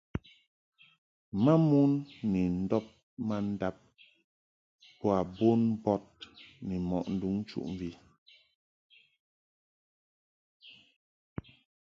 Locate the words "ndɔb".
2.61-2.85